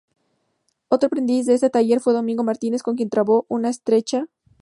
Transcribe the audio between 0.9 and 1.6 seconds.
aprendiz de